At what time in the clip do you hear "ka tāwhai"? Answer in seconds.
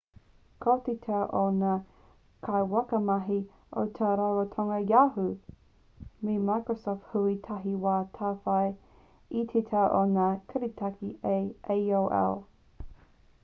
7.85-8.73